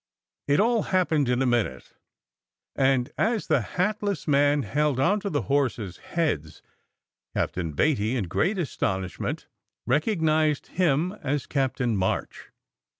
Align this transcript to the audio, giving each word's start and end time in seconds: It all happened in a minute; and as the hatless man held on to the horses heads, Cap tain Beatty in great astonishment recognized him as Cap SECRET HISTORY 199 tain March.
It 0.47 0.59
all 0.59 0.81
happened 0.89 1.29
in 1.29 1.43
a 1.43 1.45
minute; 1.45 1.93
and 2.75 3.11
as 3.19 3.45
the 3.45 3.61
hatless 3.61 4.27
man 4.27 4.63
held 4.63 4.99
on 4.99 5.19
to 5.19 5.29
the 5.29 5.43
horses 5.43 5.97
heads, 5.97 6.63
Cap 7.35 7.51
tain 7.51 7.73
Beatty 7.73 8.15
in 8.15 8.23
great 8.23 8.57
astonishment 8.57 9.45
recognized 9.85 10.65
him 10.81 11.11
as 11.21 11.45
Cap 11.45 11.73
SECRET 11.77 11.85
HISTORY 11.85 11.97
199 11.97 11.97
tain 11.97 11.97
March. 11.97 12.51